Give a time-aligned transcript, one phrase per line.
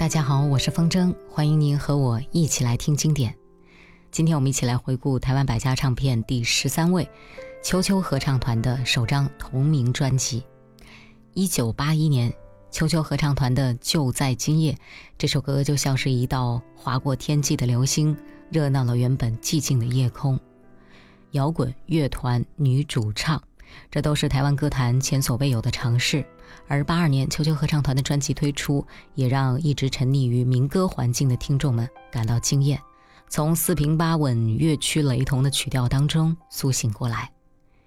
[0.00, 3.36] 大家好，我是风筝，欢迎您和我一起来听经典。
[4.10, 7.06] 今天我们一起来回顾台湾百家唱片第十三位
[7.62, 10.42] 秋秋合唱团的首张同名专辑。
[11.34, 12.32] 一九八一年，
[12.70, 14.72] 秋秋合唱团的《就在今夜》
[15.18, 18.16] 这首歌就像是一道划过天际的流星，
[18.50, 20.40] 热闹了原本寂静的夜空。
[21.32, 23.38] 摇滚乐团女主唱。
[23.90, 26.24] 这都是台湾歌坛前所未有的尝试，
[26.68, 32.80] 而八二年秋秋合唱团的专辑推出，也让一直沉溺于民歌环境的听众们感到惊艳，
[33.28, 37.30] 从四平八稳、乐曲雷同的曲调当中苏醒过来。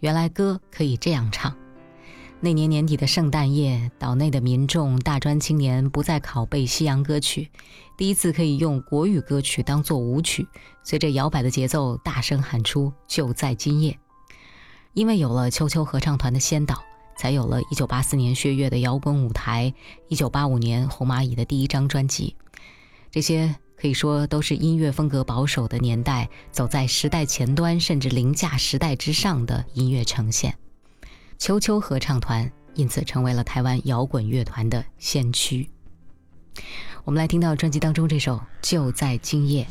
[0.00, 1.54] 原来歌可以这样唱。
[2.40, 7.50] 那年年底的圣诞夜，岛内的民众、大专青年不再拷贝西洋歌曲，
[7.96, 10.46] 第一次可以用国语歌曲当做舞曲，
[10.82, 13.98] 随着摇摆的节奏大声喊出“就在今夜”。
[14.94, 16.82] 因为有了秋秋合唱团的先导，
[17.16, 19.74] 才有了一九八四年薛岳的摇滚舞台，
[20.08, 22.36] 一九八五年红蚂蚁的第一张专辑。
[23.10, 30.56] 这些可以说都是音乐风格保守的年代，走在时代前端甚至凌驾时代之上的音乐呈现。
[31.38, 35.68] 秋秋合唱团因此成为了台湾摇滚乐团的先驱。
[37.04, 39.66] 我们来听到专辑当中这首《就在今夜》。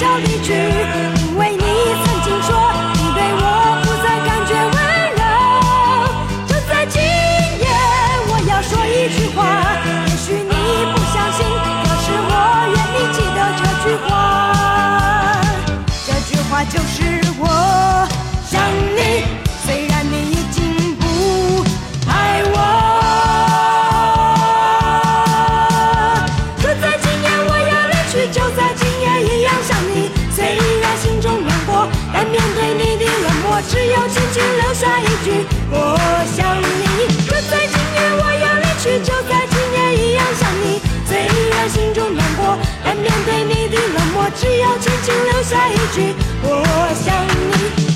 [0.00, 0.29] don't
[34.10, 35.96] 轻轻留下一句我
[36.36, 37.06] 想你。
[37.26, 40.80] 就在今夜，我要离去，就在今夜一样想你。
[41.06, 41.10] 虽
[41.50, 46.48] 然心中难过，但面对你的冷漠，只要轻轻留下一句我
[47.04, 47.89] 想你。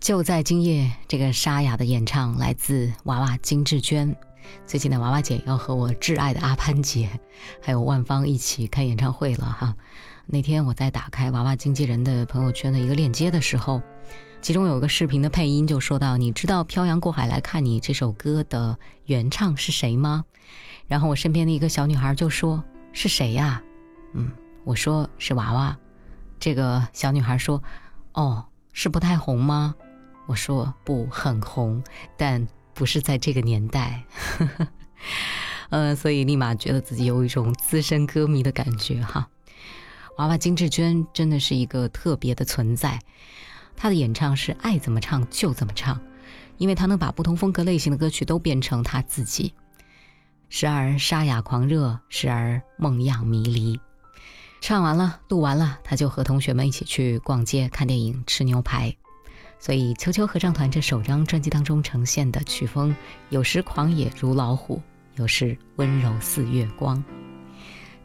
[0.00, 4.14] 就在今夜这个沙哑的演唱来自娃娃金志娟。
[4.66, 7.08] 最近的娃娃姐要和我挚爱的阿潘姐，
[7.62, 9.74] 还有万芳一起开演唱会了哈。
[10.26, 13.80] 那天我在打开娃娃经纪人的朋友圈的一个链接的时候，
[14.44, 20.26] 其中有个视频的配音就说到：“你知道《漂洋过海来看你》这首歌的原唱是谁吗？”
[20.86, 22.62] 然后我身边的一个小女孩就说
[22.92, 23.62] ：“是谁呀？”
[24.12, 24.30] 嗯，
[24.64, 25.74] 我说是娃娃。
[26.38, 27.62] 这个小女孩说
[28.12, 28.44] ：“哦，
[28.74, 29.74] 是不太红吗？”
[30.28, 31.82] 我说不很红，
[32.18, 34.04] 但不是在这个年代，
[35.70, 39.26] 呃，所以立马觉得自己有一种资深歌迷的感觉哈。
[40.18, 43.00] 娃娃金志娟真的是一个特别的存在，
[43.76, 46.00] 他的演唱是爱怎么唱就怎么唱，
[46.56, 49.54] 因为他能把不同风格类型的歌曲都变成他自己，
[50.48, 53.78] 时而沙哑狂热，时而梦样迷离。
[54.60, 58.94] 唱完了，录完了，他就和同学们一起去逛街、看电影、吃牛排。
[59.58, 62.94] 所以，秋秋合唱团这首张专辑当中呈现的曲风，
[63.30, 64.80] 有时狂野如老虎，
[65.16, 67.02] 有时温柔似月光。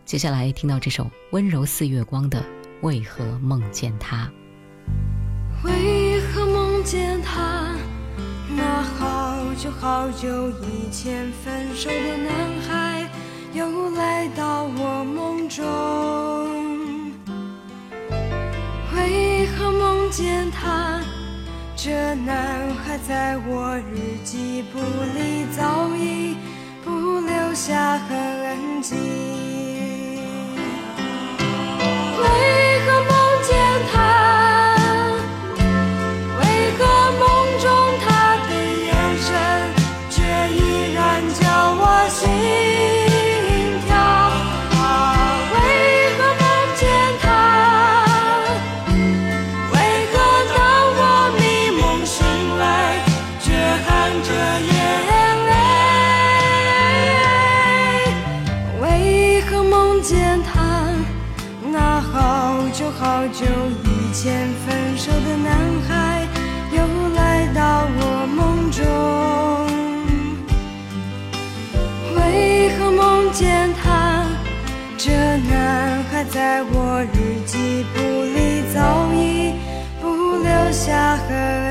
[0.06, 2.42] 接下来听到这首《温柔似月光》的
[2.82, 4.26] 《为何梦见他》。
[5.64, 7.76] 为何梦见他？
[8.56, 12.32] 那好久好久以前分手的男
[12.68, 13.10] 孩，
[13.54, 15.66] 又来到我梦中。
[18.96, 21.02] 为何梦见他？
[21.76, 26.36] 这男孩在我日记簿里早已
[26.84, 29.69] 不留下痕迹。
[63.00, 63.46] 好久
[63.86, 65.50] 以前分手的男
[65.88, 66.28] 孩，
[66.74, 66.78] 又
[67.16, 68.84] 来到我梦中。
[72.18, 74.26] 为何梦见他？
[74.98, 75.12] 这
[75.50, 78.02] 男孩在我日记簿
[78.36, 78.38] 里
[78.74, 78.78] 早
[79.14, 79.54] 已
[80.02, 80.06] 不
[80.44, 81.69] 留下痕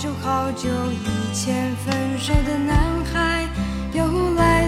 [0.00, 3.46] 好久好久以前分手的男孩，
[3.92, 4.59] 又来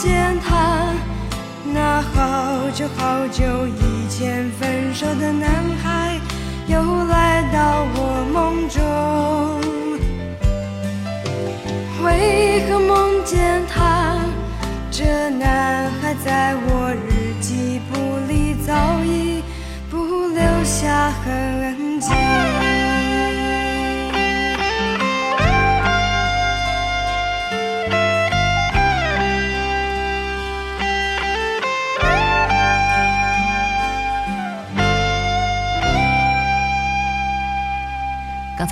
[0.00, 0.94] 见他？
[1.74, 5.50] 那好久好久以前分手的男
[5.82, 6.18] 孩，
[6.66, 8.80] 又来到我梦中。
[12.02, 14.16] 为何梦见他？
[14.90, 19.42] 这男孩在我日记簿里早已
[19.90, 22.79] 不留下痕迹。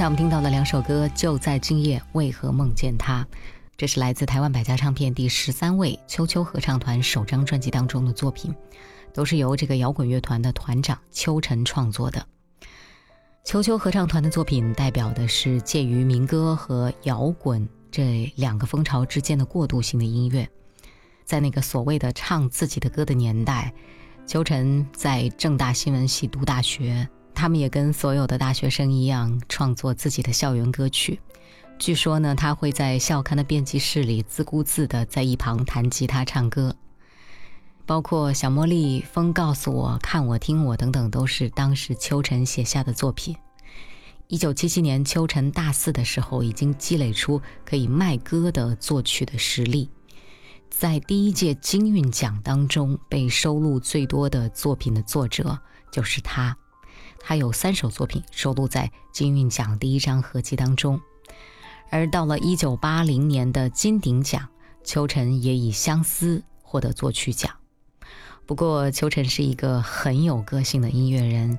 [0.09, 3.27] 我们听到的两首歌，《就在今夜》，为何梦见他？
[3.77, 8.55] 这是来自台湾百家唱片第十三位秋秋合唱团首张专辑当中的作品，
[9.13, 12.27] 都是由这个摇滚乐团的团长秋晨创作的。
[13.45, 20.49] 秋秋合唱团的作品代表的是介于民歌和摇滚这两个风潮之间的过渡性的音乐。
[21.27, 23.75] 在那个所谓的唱自己的歌的年代，
[24.27, 27.07] 秋晨在正大新闻系读大学，
[27.39, 31.21] 他们也跟所有的大学生一样创作自己的校园歌曲。
[31.79, 36.75] 据说呢，他会在校刊的编辑室里自顾自的在一旁弹吉他唱歌。
[37.87, 43.37] 包括小茉莉、风告诉我、看我、听我等等，都是当时秋晨写下的作品。
[44.27, 49.89] 一九七七年，秋晨大四的时候，已经积累出可以卖歌的作曲的实力。
[50.69, 55.57] 在第一届金韵奖当中，被收录最多的作品的作者
[55.93, 56.57] 就是他。
[57.21, 61.01] 他有三首作品收录在金韵奖第一张合集当中。
[61.91, 64.49] 而到了一九八零年的金鼎奖，
[64.85, 67.55] 秋晨也以《相思》获得作曲奖。
[68.47, 71.59] 不过，秋晨是一个很有个性的音乐人。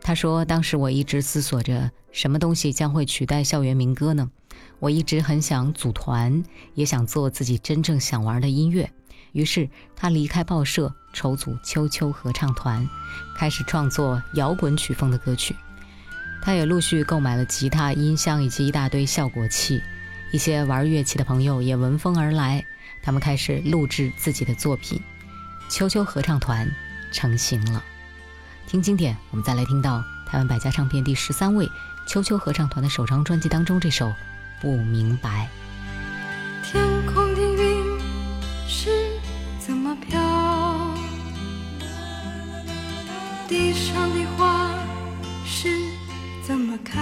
[0.00, 4.30] 他说：“当时我一直思索着，什么东西将会取代校园民歌呢？
[4.78, 6.42] 我一直很想组团，
[6.74, 8.90] 也想做自己真正想玩的音乐。
[9.32, 12.88] 于是，他离开报社，筹组秋秋合唱团，
[13.36, 15.56] 开始创作摇滚曲风的歌曲。
[16.42, 19.82] 他也陆续购买了吉他、音箱以及一大堆效果器。
[20.32, 22.64] 一些玩乐器的朋友也闻风而来，
[23.02, 25.00] 他们开始录制自己的作品。
[25.68, 26.70] 秋秋合唱团
[27.12, 27.82] 成型了。”
[28.66, 31.68] 听经典，我们再来听到台湾百家唱片第十三位
[32.06, 34.06] 秋秋合唱团的首张专辑当中这首
[34.60, 35.48] 《不明白》。
[36.70, 38.00] 天空的云
[38.68, 38.90] 是
[39.58, 40.39] 怎么飘？
[43.50, 44.70] 地上的花
[45.44, 45.68] 是
[46.40, 46.96] 怎么开？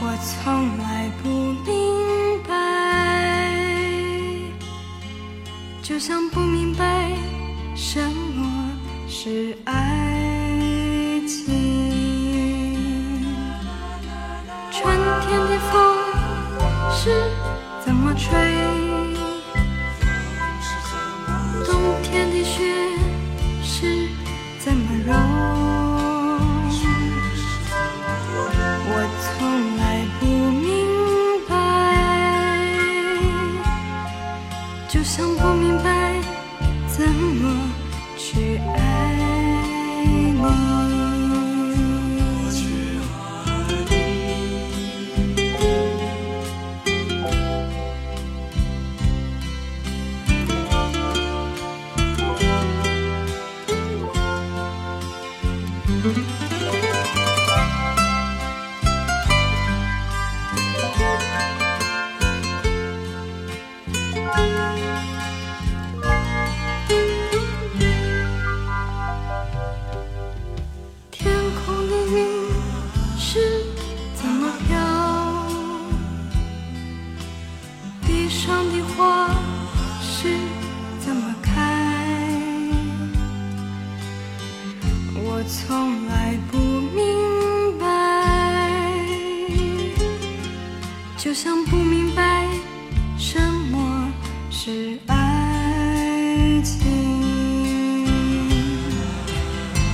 [0.00, 1.28] 我从来不
[1.64, 2.50] 明白，
[5.80, 7.12] 就像不明白
[7.76, 8.68] 什么
[9.06, 9.85] 是爱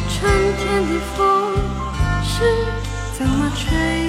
[0.09, 1.55] 春天的风
[2.23, 2.35] 是
[3.17, 4.02] 怎么吹？